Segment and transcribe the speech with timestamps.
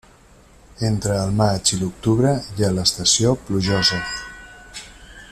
[0.87, 4.01] Entre el maig i l'octubre hi ha l'estació plujosa.